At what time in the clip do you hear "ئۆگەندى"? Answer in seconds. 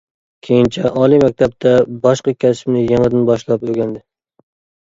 3.69-4.03